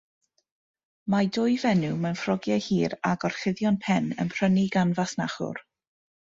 [1.13, 5.65] Mae dwy fenyw mewn ffrogiau hir a gorchuddion pen yn prynu gan fasnachwr.